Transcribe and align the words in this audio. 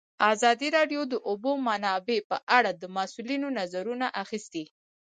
ازادي 0.33 0.67
راډیو 0.77 1.01
د 1.07 1.09
د 1.11 1.13
اوبو 1.29 1.51
منابع 1.67 2.19
په 2.29 2.37
اړه 2.57 2.71
د 2.81 2.83
مسؤلینو 2.97 3.47
نظرونه 3.59 4.07
اخیستي. 4.23 4.63